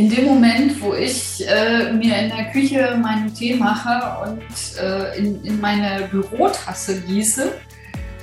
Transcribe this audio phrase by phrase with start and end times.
[0.00, 5.18] in dem Moment, wo ich äh, mir in der Küche meinen Tee mache und äh,
[5.18, 7.52] in, in, meine Bürotasse gieße,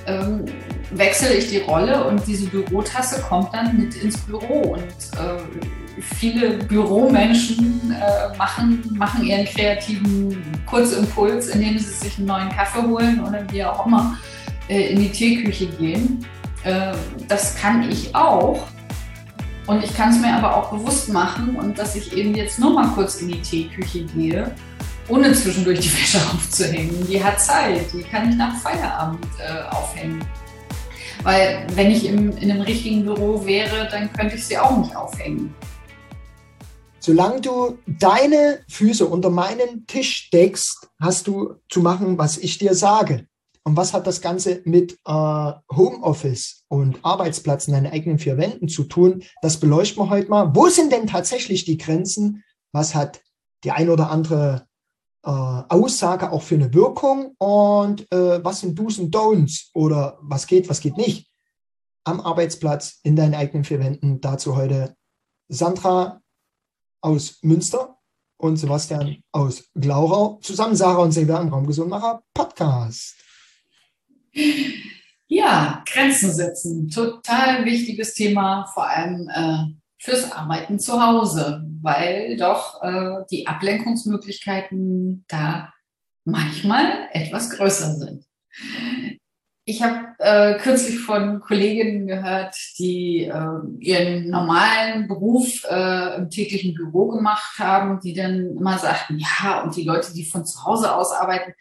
[0.06, 0.44] ähm,
[0.90, 4.72] wechsle ich die Rolle und diese Bürotasse kommt dann mit ins Büro.
[4.72, 10.36] Und äh, viele Büromenschen äh, machen, machen ihren kreativen
[10.66, 14.18] Kurzimpuls, indem sie sich einen neuen Kaffee holen oder wie auch immer
[14.68, 16.26] äh, in die Teeküche gehen.
[16.64, 16.92] Äh,
[17.28, 18.66] das kann ich auch.
[19.68, 22.72] Und ich kann es mir aber auch bewusst machen und dass ich eben jetzt nur
[22.72, 24.50] mal kurz in die Teeküche gehe,
[25.08, 27.06] ohne zwischendurch die Wäsche aufzuhängen.
[27.06, 30.24] Die hat Zeit, die kann ich nach Feierabend äh, aufhängen.
[31.22, 34.96] Weil wenn ich im, in einem richtigen Büro wäre, dann könnte ich sie auch nicht
[34.96, 35.54] aufhängen.
[36.98, 42.74] Solange du deine Füße unter meinen Tisch deckst, hast du zu machen, was ich dir
[42.74, 43.26] sage.
[43.68, 48.66] Und was hat das Ganze mit äh, Homeoffice und Arbeitsplatz in deinen eigenen vier Wänden
[48.66, 49.22] zu tun?
[49.42, 50.56] Das beleuchten wir heute mal.
[50.56, 52.42] Wo sind denn tatsächlich die Grenzen?
[52.72, 53.20] Was hat
[53.64, 54.66] die ein oder andere
[55.22, 57.34] äh, Aussage auch für eine Wirkung?
[57.36, 59.68] Und äh, was sind Do's und Don'ts?
[59.74, 61.30] Oder was geht, was geht nicht?
[62.04, 64.22] Am Arbeitsplatz in deinen eigenen vier Wänden.
[64.22, 64.96] Dazu heute
[65.48, 66.22] Sandra
[67.02, 67.98] aus Münster
[68.38, 70.38] und Sebastian aus Glaurau.
[70.40, 73.27] Zusammen Sarah und Silvia im Raumgesundmacher Podcast.
[75.26, 76.88] Ja, Grenzen setzen.
[76.88, 85.24] Total wichtiges Thema, vor allem äh, fürs Arbeiten zu Hause, weil doch äh, die Ablenkungsmöglichkeiten
[85.28, 85.72] da
[86.24, 88.24] manchmal etwas größer sind.
[89.64, 96.72] Ich habe äh, kürzlich von Kolleginnen gehört, die äh, ihren normalen Beruf äh, im täglichen
[96.72, 100.94] Büro gemacht haben, die dann immer sagten, ja, und die Leute, die von zu Hause
[100.94, 101.52] aus arbeiten,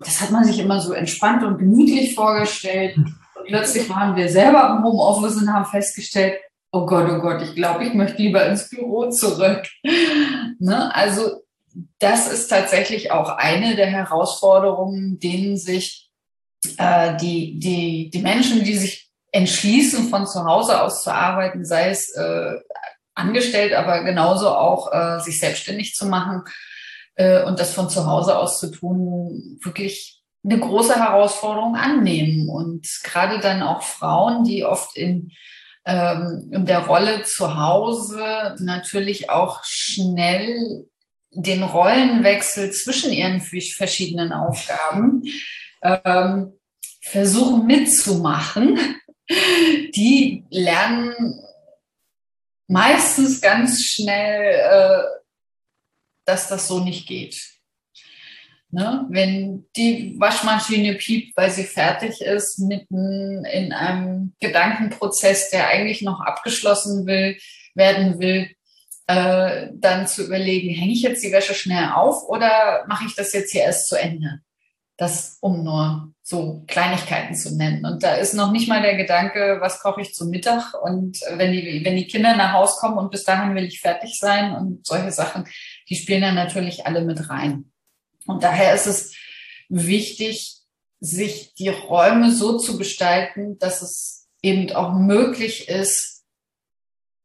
[0.00, 2.96] das hat man sich immer so entspannt und gemütlich vorgestellt.
[2.96, 3.14] Und
[3.46, 6.38] plötzlich waren wir selber im Homeoffice und haben festgestellt,
[6.72, 9.62] oh Gott, oh Gott, ich glaube, ich möchte lieber ins Büro zurück.
[10.58, 10.94] ne?
[10.94, 11.42] Also
[11.98, 16.10] das ist tatsächlich auch eine der Herausforderungen, denen sich
[16.78, 21.90] äh, die, die, die Menschen, die sich entschließen, von zu Hause aus zu arbeiten, sei
[21.90, 22.56] es äh,
[23.14, 26.42] angestellt, aber genauso auch äh, sich selbstständig zu machen,
[27.20, 32.48] äh, und das von zu Hause aus zu tun, wirklich eine große Herausforderung annehmen.
[32.48, 35.30] Und gerade dann auch Frauen, die oft in,
[35.84, 40.86] ähm, in der Rolle zu Hause natürlich auch schnell
[41.32, 45.22] den Rollenwechsel zwischen ihren verschiedenen Aufgaben
[45.82, 46.54] ähm,
[47.02, 48.78] versuchen mitzumachen,
[49.94, 51.38] die lernen
[52.66, 55.20] meistens ganz schnell äh,
[56.24, 57.60] dass das so nicht geht.
[58.72, 59.06] Ne?
[59.08, 66.20] Wenn die Waschmaschine piept, weil sie fertig ist, mitten in einem Gedankenprozess, der eigentlich noch
[66.20, 67.36] abgeschlossen will,
[67.74, 68.50] werden will,
[69.08, 73.32] äh, dann zu überlegen, hänge ich jetzt die Wäsche schnell auf oder mache ich das
[73.32, 74.40] jetzt hier erst zu Ende?
[74.96, 77.84] Das, um nur so Kleinigkeiten zu nennen.
[77.84, 80.74] Und da ist noch nicht mal der Gedanke, was koche ich zum Mittag?
[80.80, 84.16] Und wenn die, wenn die Kinder nach Hause kommen und bis dahin will ich fertig
[84.20, 85.44] sein und solche Sachen,
[85.90, 87.72] die spielen dann natürlich alle mit rein.
[88.26, 89.14] Und daher ist es
[89.68, 90.58] wichtig,
[91.00, 96.24] sich die Räume so zu gestalten, dass es eben auch möglich ist,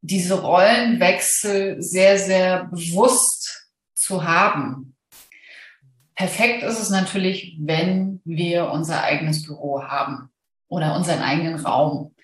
[0.02, 4.96] diese Rollenwechsel sehr, sehr bewusst zu haben.
[6.16, 10.30] Perfekt ist es natürlich, wenn wir unser eigenes Büro haben
[10.68, 12.16] oder unseren eigenen Raum,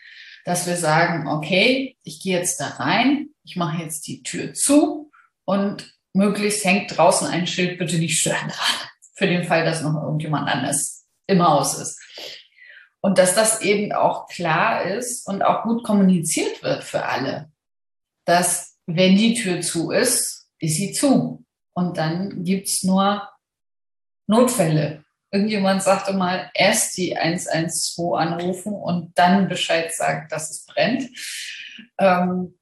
[0.45, 5.11] dass wir sagen, okay, ich gehe jetzt da rein, ich mache jetzt die Tür zu
[5.43, 8.87] und möglichst hängt draußen ein Schild, bitte nicht stören dran.
[9.15, 11.99] Für den Fall, dass noch irgendjemand anders im Haus ist.
[13.01, 17.51] Und dass das eben auch klar ist und auch gut kommuniziert wird für alle.
[18.25, 21.43] Dass wenn die Tür zu ist, ist sie zu.
[21.73, 23.27] Und dann gibt's nur
[24.27, 25.03] Notfälle.
[25.31, 31.09] Irgendjemand sagte mal, erst die 112 anrufen und dann Bescheid sagen, dass es brennt.
[31.97, 32.59] Ähm,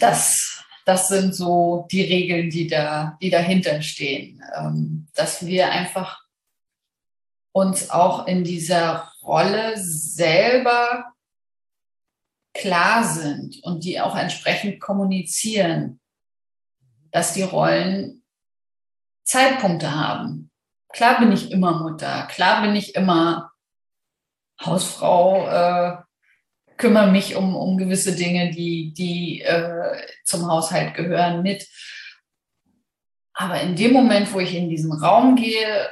[0.00, 0.53] das
[0.84, 4.42] das sind so die Regeln, die da, die dahinter stehen.
[4.56, 6.22] Ähm, dass wir einfach
[7.52, 11.12] uns auch in dieser Rolle selber
[12.52, 16.00] klar sind und die auch entsprechend kommunizieren,
[17.10, 18.22] dass die Rollen
[19.24, 20.50] Zeitpunkte haben.
[20.92, 23.52] Klar bin ich immer Mutter, klar bin ich immer
[24.60, 25.96] Hausfrau, äh,
[26.76, 31.66] kümmere mich um, um gewisse Dinge, die, die äh, zum Haushalt gehören, mit.
[33.32, 35.88] Aber in dem Moment, wo ich in diesen Raum gehe,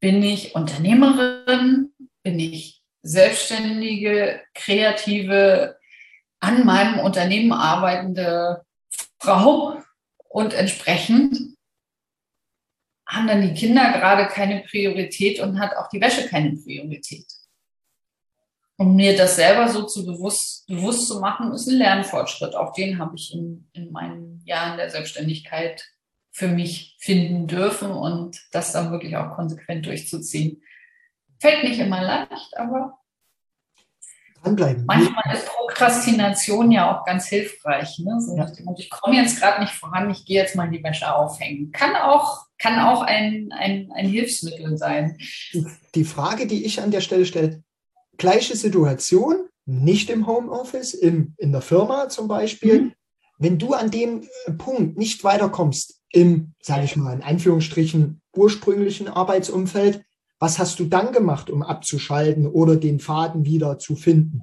[0.00, 1.92] bin ich Unternehmerin,
[2.22, 5.78] bin ich selbstständige, kreative,
[6.40, 8.64] an meinem Unternehmen arbeitende
[9.18, 9.82] Frau
[10.28, 11.56] Und entsprechend
[13.06, 17.26] haben dann die Kinder gerade keine Priorität und hat auch die Wäsche keine Priorität.
[18.80, 22.54] Und mir das selber so zu bewusst, bewusst zu machen, ist ein Lernfortschritt.
[22.54, 25.84] Auch den habe ich in, in meinen Jahren der Selbstständigkeit
[26.30, 30.62] für mich finden dürfen und das dann wirklich auch konsequent durchzuziehen.
[31.38, 32.98] Fällt nicht immer leicht, aber
[34.42, 34.86] dranbleiben.
[34.86, 37.98] Manchmal ist Prokrastination ja auch ganz hilfreich.
[37.98, 38.18] Ne?
[38.18, 38.50] So ja.
[38.78, 41.70] Ich komme jetzt gerade nicht voran, ich gehe jetzt mal die Wäsche aufhängen.
[41.70, 45.18] Kann auch, kann auch ein, ein, ein Hilfsmittel sein.
[45.94, 47.62] Die Frage, die ich an der Stelle stelle,
[48.20, 52.82] gleiche Situation, nicht im Homeoffice, in, in der Firma zum Beispiel.
[52.82, 52.92] Mhm.
[53.38, 59.08] Wenn du an dem äh, Punkt nicht weiterkommst im, sage ich mal, in Anführungsstrichen ursprünglichen
[59.08, 60.04] Arbeitsumfeld,
[60.38, 64.42] was hast du dann gemacht, um abzuschalten oder den Faden wieder zu finden?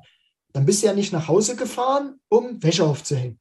[0.54, 3.40] Dann bist du ja nicht nach Hause gefahren, um Wäsche aufzuhängen.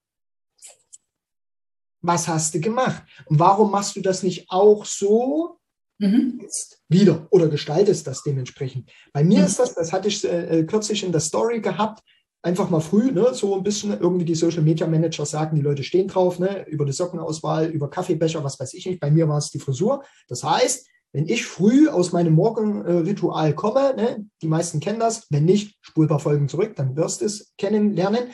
[2.03, 3.03] Was hast du gemacht?
[3.27, 5.59] Und warum machst du das nicht auch so,
[5.99, 6.39] mhm.
[6.43, 8.91] jetzt wieder oder gestaltest das dementsprechend.
[9.13, 9.47] Bei mir mhm.
[9.47, 12.03] ist das, das hatte ich äh, kürzlich in der Story gehabt,
[12.43, 15.83] einfach mal früh, ne, so ein bisschen irgendwie die Social Media Manager sagen, die Leute
[15.83, 19.01] stehen drauf, ne, über die Sockenauswahl, über Kaffeebecher, was weiß ich nicht.
[19.01, 20.05] Bei mir war es die Frisur.
[20.29, 25.45] Das heißt, wenn ich früh aus meinem Morgenritual komme, ne, die meisten kennen das, wenn
[25.45, 28.29] nicht, spulbar Folgen zurück, dann wirst du es kennenlernen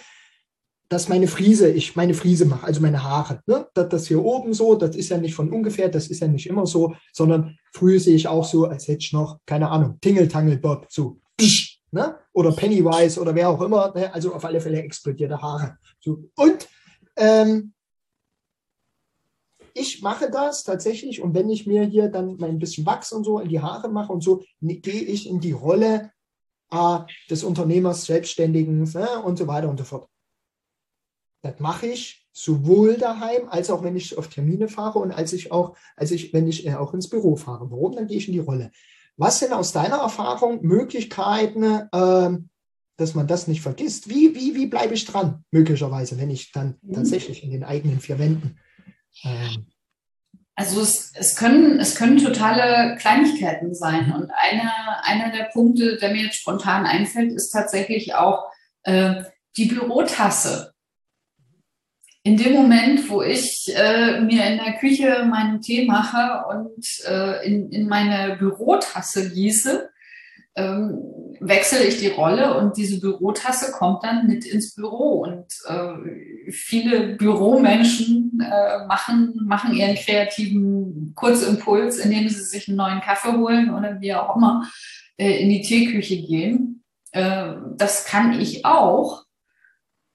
[0.93, 3.41] dass meine Friese, ich meine Friese mache, also meine Haare.
[3.47, 3.67] Ne?
[3.73, 6.47] Das, das hier oben so, das ist ja nicht von ungefähr, das ist ja nicht
[6.47, 10.29] immer so, sondern früher sehe ich auch so, als hätte ich noch, keine Ahnung, Tingle
[10.59, 11.19] Bob, so,
[11.93, 12.17] ne?
[12.35, 14.13] oder Pennywise oder wer auch immer, ne?
[14.13, 15.79] also auf alle Fälle explodierte Haare.
[15.99, 16.25] So.
[16.37, 16.69] Und
[17.17, 17.73] ähm,
[19.73, 23.39] ich mache das tatsächlich und wenn ich mir hier dann mein bisschen Wachs und so
[23.39, 26.11] in die Haare mache und so, ne, gehe ich in die Rolle
[26.71, 26.99] äh,
[27.31, 29.23] des Unternehmers, Selbstständigen ne?
[29.25, 30.12] und so weiter und so fort.
[31.43, 35.53] Das mache ich sowohl daheim als auch wenn ich auf Termine fahre und als ich
[35.53, 37.71] auch, als ich, wenn ich äh, auch ins Büro fahre.
[37.71, 37.95] Warum?
[37.95, 38.71] Dann gehe ich in die Rolle.
[39.17, 42.39] Was sind aus deiner Erfahrung Möglichkeiten, äh,
[42.97, 44.09] dass man das nicht vergisst?
[44.09, 46.95] Wie, wie, wie bleibe ich dran, möglicherweise, wenn ich dann mhm.
[46.95, 48.59] tatsächlich in den eigenen vier Wänden
[49.25, 49.67] ähm,
[50.55, 54.13] also es, es, können, es können totale Kleinigkeiten sein.
[54.13, 58.45] Und einer, einer der Punkte, der mir jetzt spontan einfällt, ist tatsächlich auch
[58.83, 59.25] äh,
[59.57, 60.72] die Bürotasse
[62.25, 67.45] in dem Moment, wo ich äh, mir in der Küche meinen Tee mache und äh,
[67.47, 69.91] in, in meine Bürotasse gieße,
[70.55, 70.99] ähm,
[71.41, 75.23] wechsle ich die Rolle und diese Bürotasse kommt dann mit ins Büro.
[75.23, 83.01] Und äh, viele Büromenschen äh, machen, machen ihren kreativen Kurzimpuls, indem sie sich einen neuen
[83.01, 84.69] Kaffee holen oder wie auch immer
[85.17, 86.85] äh, in die Teeküche gehen.
[87.13, 89.25] Äh, das kann ich auch.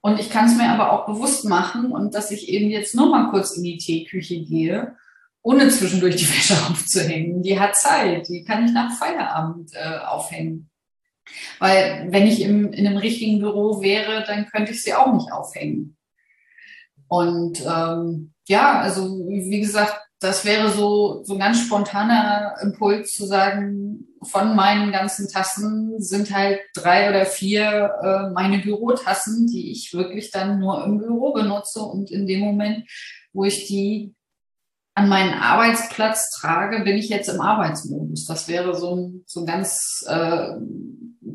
[0.00, 3.10] Und ich kann es mir aber auch bewusst machen und dass ich eben jetzt nur
[3.10, 4.96] mal kurz in die Teeküche gehe,
[5.42, 7.42] ohne zwischendurch die Wäsche aufzuhängen.
[7.42, 10.70] Die hat Zeit, die kann ich nach Feierabend äh, aufhängen.
[11.58, 15.32] Weil wenn ich im, in einem richtigen Büro wäre, dann könnte ich sie auch nicht
[15.32, 15.96] aufhängen.
[17.08, 23.24] Und ähm, ja, also wie gesagt, das wäre so, so ein ganz spontaner Impuls zu
[23.24, 29.94] sagen, von meinen ganzen Tassen sind halt drei oder vier äh, meine Bürotassen, die ich
[29.94, 32.88] wirklich dann nur im Büro benutze und in dem Moment,
[33.32, 34.14] wo ich die
[34.94, 38.24] an meinen Arbeitsplatz trage, bin ich jetzt im Arbeitsmodus.
[38.24, 40.54] Das wäre so ein, so ein ganz äh,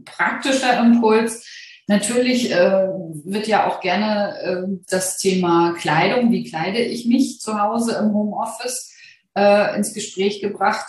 [0.03, 1.47] praktischer Impuls.
[1.93, 2.87] Natürlich äh,
[3.23, 8.15] wird ja auch gerne äh, das Thema Kleidung, wie kleide ich mich zu Hause im
[8.15, 8.91] Homeoffice,
[9.35, 10.87] äh, ins Gespräch gebracht.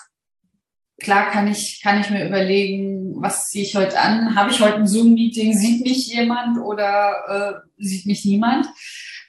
[0.98, 4.34] Klar kann ich, kann ich mir überlegen, was ziehe ich heute an?
[4.34, 5.52] Habe ich heute ein Zoom-Meeting?
[5.58, 8.66] Sieht mich jemand oder äh, sieht mich niemand?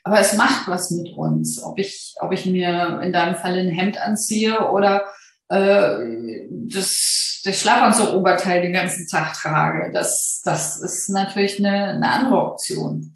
[0.03, 3.67] Aber es macht was mit uns, ob ich, ob ich mir in deinem Fall ein
[3.67, 5.08] Hemd anziehe oder
[5.50, 9.92] äh, das, das Schlafanzug-Oberteil den ganzen Tag trage.
[9.92, 13.14] Das, das ist natürlich eine, eine andere Option.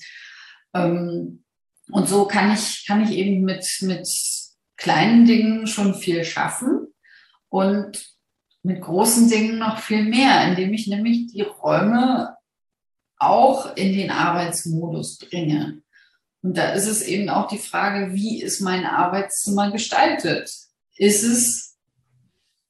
[0.73, 1.43] Ähm,
[1.91, 4.07] und so kann ich, kann ich eben mit, mit
[4.77, 6.87] kleinen Dingen schon viel schaffen
[7.49, 8.05] und
[8.61, 12.35] mit großen Dingen noch viel mehr, indem ich nämlich die Räume
[13.17, 15.81] auch in den Arbeitsmodus bringe.
[16.41, 20.49] Und da ist es eben auch die Frage, wie ist mein Arbeitszimmer gestaltet?
[20.95, 21.68] Ist es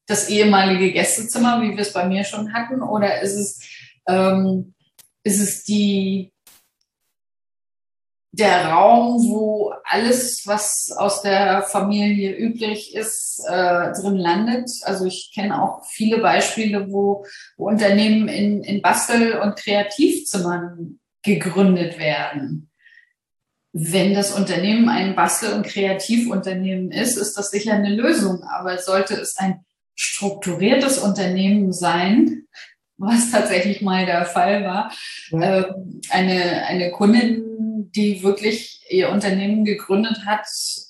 [0.09, 3.59] das ehemalige Gästezimmer, wie wir es bei mir schon hatten, oder ist es,
[4.07, 4.73] ähm,
[5.23, 6.33] ist es die,
[8.31, 14.69] der Raum, wo alles, was aus der Familie üblich ist, äh, drin landet.
[14.83, 17.25] Also ich kenne auch viele Beispiele, wo,
[17.57, 22.65] wo Unternehmen in, in Bastel- und Kreativzimmern gegründet werden.
[23.71, 28.43] wenn das Unternehmen ein Bastel- und Kreativunternehmen ist, ist das sicher eine Lösung.
[28.43, 29.63] Aber sollte es ein
[29.99, 32.47] strukturiertes Unternehmen sein,
[32.97, 34.91] was tatsächlich mal der Fall war,
[35.31, 35.59] ja.
[35.59, 35.73] äh,
[36.09, 40.45] eine, eine Kundin, die wirklich ihr Unternehmen gegründet hat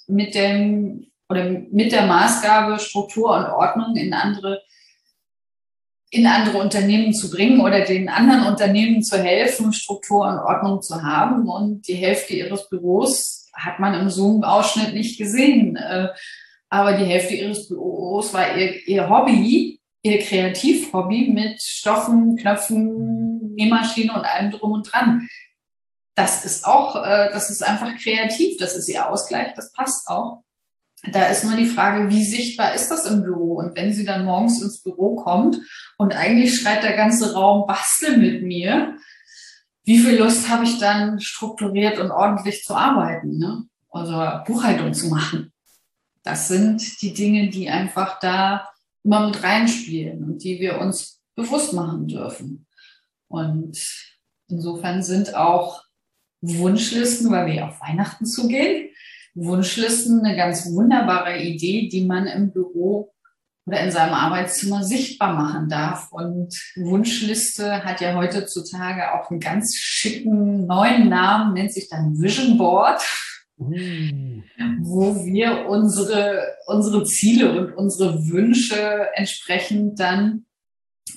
[0.08, 4.62] mit dem oder mit der Maßgabe, Struktur und Ordnung in andere
[6.12, 11.04] in andere Unternehmen zu bringen oder den anderen Unternehmen zu helfen, Struktur und Ordnung zu
[11.04, 11.48] haben.
[11.48, 15.78] Und die Hälfte ihres Büros hat man im Zoom-Ausschnitt nicht gesehen.
[16.70, 24.14] Aber die Hälfte ihres Büros war ihr, ihr Hobby, ihr Kreativhobby mit Stoffen, Knöpfen, Nähmaschine
[24.14, 25.28] und allem drum und dran.
[26.16, 30.44] Das ist auch, äh, das ist einfach kreativ, das ist ihr Ausgleich, das passt auch.
[31.12, 33.56] Da ist nur die Frage, wie sichtbar ist das im Büro?
[33.56, 35.58] Und wenn sie dann morgens ins Büro kommt
[35.98, 38.98] und eigentlich schreit der ganze Raum, bastel mit mir,
[39.86, 43.64] wie viel Lust habe ich dann strukturiert und ordentlich zu arbeiten, ne?
[43.90, 44.14] also
[44.46, 45.54] Buchhaltung zu machen?
[46.30, 48.70] Das sind die Dinge, die einfach da
[49.04, 52.68] immer mit reinspielen und die wir uns bewusst machen dürfen.
[53.28, 53.80] Und
[54.48, 55.84] insofern sind auch
[56.42, 58.90] Wunschlisten, weil wir ja auf Weihnachten zugehen,
[59.34, 63.12] Wunschlisten eine ganz wunderbare Idee, die man im Büro
[63.66, 66.12] oder in seinem Arbeitszimmer sichtbar machen darf.
[66.12, 72.60] Und Wunschliste hat ja heutzutage auch einen ganz schicken neuen Namen, nennt sich dann Vision
[72.60, 73.02] Board,
[73.60, 74.44] mm.
[74.82, 80.46] wo wir unsere, unsere Ziele und unsere Wünsche entsprechend dann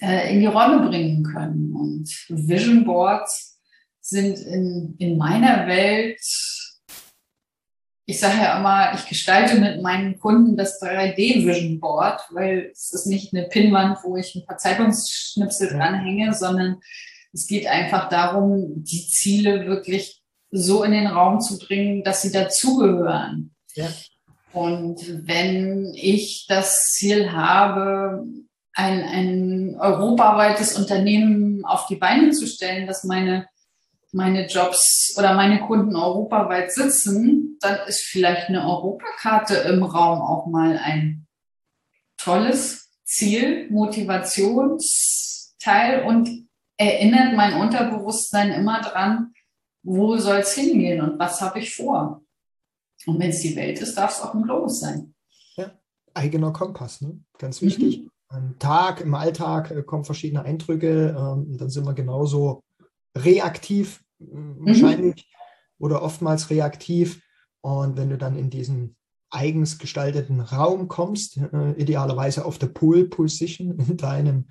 [0.01, 1.75] äh, in die Räume bringen können.
[1.75, 3.61] Und Vision Boards
[4.01, 6.21] sind in, in meiner Welt
[8.05, 13.07] ich sage ja immer, ich gestalte mit meinen Kunden das 3D-Vision Board, weil es ist
[13.07, 16.81] nicht eine Pinnwand, wo ich ein paar Zeitungsschnipsel dranhänge, sondern
[17.33, 20.22] es geht einfach darum, die Ziele wirklich
[20.53, 23.55] so in den Raum zu bringen, dass sie dazugehören.
[23.75, 23.89] Ja.
[24.53, 28.25] Und wenn ich das Ziel habe,
[28.75, 33.47] ein, ein europaweites Unternehmen auf die Beine zu stellen, dass meine
[34.13, 40.47] meine Jobs oder meine Kunden europaweit sitzen, dann ist vielleicht eine Europakarte im Raum auch
[40.47, 41.27] mal ein
[42.19, 49.33] tolles Ziel, Motivationsteil und erinnert mein Unterbewusstsein immer dran,
[49.83, 52.23] wo soll es hingehen und was habe ich vor.
[53.07, 55.15] Und wenn es die Welt ist, darf es auch ein Globus sein.
[55.57, 55.73] Ja,
[56.15, 57.19] eigener Kompass, ne?
[57.39, 58.03] ganz wichtig.
[58.03, 58.11] Mhm.
[58.29, 62.63] Am Tag, im Alltag äh, kommen verschiedene Eindrücke, ähm, dann sind wir genauso
[63.17, 64.67] reaktiv mhm.
[64.67, 65.29] wahrscheinlich
[65.79, 67.23] oder oftmals reaktiv.
[67.61, 68.97] Und wenn du dann in diesen
[69.31, 74.47] eigens gestalteten Raum kommst, äh, idealerweise auf der Pool Position in deinem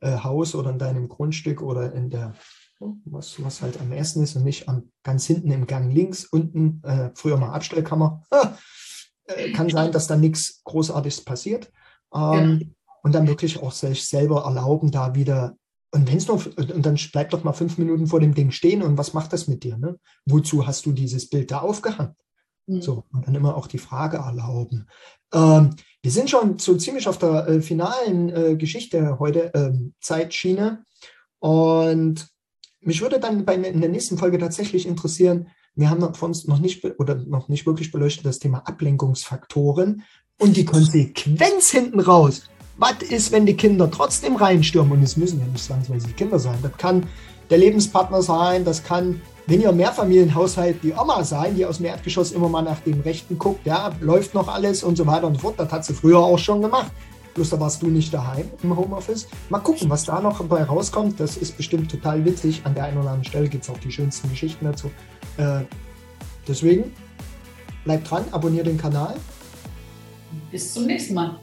[0.00, 2.34] äh, Haus oder in deinem Grundstück oder in der,
[2.78, 6.82] was, was halt am ersten ist und nicht am, ganz hinten im Gang links, unten,
[6.84, 8.22] äh, früher mal Abstellkammer,
[9.26, 11.72] äh, kann sein, dass da nichts Großartiges passiert.
[12.14, 12.66] Ähm, ja.
[13.02, 15.56] Und dann wirklich auch sich selber erlauben, da wieder
[15.92, 18.82] und wenn es noch, und dann bleib doch mal fünf Minuten vor dem Ding stehen
[18.82, 19.78] und was macht das mit dir?
[19.78, 19.98] Ne?
[20.26, 22.14] Wozu hast du dieses Bild da aufgehangen?
[22.66, 22.82] Mhm.
[22.82, 24.88] So, und dann immer auch die Frage erlauben.
[25.32, 30.84] Ähm, wir sind schon so ziemlich auf der äh, finalen äh, Geschichte heute, ähm, Zeitschiene.
[31.38, 32.28] Und
[32.86, 36.58] mich würde dann bei, in der nächsten Folge tatsächlich interessieren, wir haben von uns noch
[36.58, 40.02] nicht oder noch nicht wirklich beleuchtet das Thema Ablenkungsfaktoren
[40.38, 44.92] und die Konsequenz hinten raus was ist, wenn die Kinder trotzdem reinstürmen?
[44.92, 46.58] Und es müssen ja nicht zwangsweise Kinder sein.
[46.62, 47.06] Das kann
[47.50, 52.32] der Lebenspartner sein, das kann, wenn ihr Mehrfamilienhaushalt, die Oma sein, die aus dem Erdgeschoss
[52.32, 55.40] immer mal nach dem Rechten guckt, ja, läuft noch alles und so weiter und so
[55.40, 55.54] fort.
[55.58, 56.90] Das hat sie früher auch schon gemacht.
[57.36, 59.28] Bloß da warst du nicht daheim im Homeoffice.
[59.50, 61.20] Mal gucken, was da noch dabei rauskommt.
[61.20, 62.62] Das ist bestimmt total witzig.
[62.64, 64.90] An der einen oder anderen Stelle gibt es auch die schönsten Geschichten dazu.
[65.36, 65.60] Äh,
[66.48, 66.94] deswegen,
[67.84, 69.16] bleibt dran, abonniert den Kanal.
[70.50, 71.38] Bis zum nächsten Mal.